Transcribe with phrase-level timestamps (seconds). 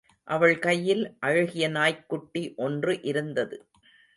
[0.27, 3.57] அவள் கையில் அழகிய நாய்க்குட்டி ஒன்று இருந்தது.